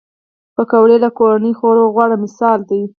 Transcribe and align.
پکورې 0.55 0.97
له 1.03 1.09
کورني 1.17 1.51
خوړو 1.57 1.83
غوره 1.93 2.17
مثال 2.23 2.59
دی 2.69 2.81